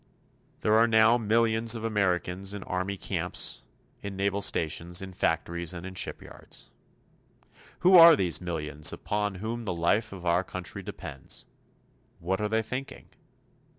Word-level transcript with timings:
There 0.61 0.73
are 0.77 0.87
now 0.87 1.19
millions 1.19 1.75
of 1.75 1.83
Americans 1.83 2.55
in 2.55 2.63
army 2.63 2.97
camps, 2.97 3.61
in 4.01 4.15
naval 4.15 4.41
stations, 4.41 4.99
in 4.99 5.13
factories 5.13 5.75
and 5.75 5.85
in 5.85 5.93
shipyards. 5.93 6.71
Who 7.81 7.95
are 7.99 8.15
these 8.15 8.41
millions 8.41 8.91
upon 8.91 9.35
whom 9.35 9.65
the 9.65 9.75
life 9.75 10.11
of 10.11 10.25
our 10.25 10.43
country 10.43 10.81
depends? 10.81 11.45
What 12.17 12.41
are 12.41 12.49
they 12.49 12.63
thinking? 12.63 13.09